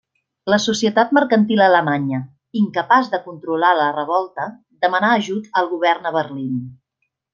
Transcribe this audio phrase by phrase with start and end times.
[0.51, 2.21] La societat mercantil alemanya,
[2.61, 4.49] incapaç de controlar la revolta,
[4.87, 6.57] demanà ajut al govern a Berlín.